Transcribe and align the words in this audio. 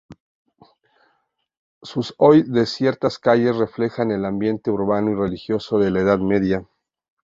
Sus 1.83 2.15
hoy 2.17 2.41
desiertas 2.41 3.19
calles 3.19 3.55
reflejan 3.55 4.09
el 4.09 4.25
ambiente 4.25 4.71
urbano 4.71 5.11
y 5.11 5.13
religioso 5.13 5.77
de 5.77 5.91
la 5.91 5.99
Edad 5.99 6.17
Media. 6.17 6.67